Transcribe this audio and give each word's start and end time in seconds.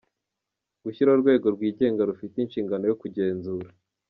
Gushyiraho 0.83 1.15
urwego 1.17 1.45
rwigenga 1.55 2.07
rufite 2.09 2.35
inshingano 2.39 2.83
yo 2.87 2.97
kugenzura 3.01 3.69